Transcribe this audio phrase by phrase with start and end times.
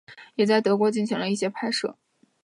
[0.33, 1.95] 也在德国进行了一些拍摄。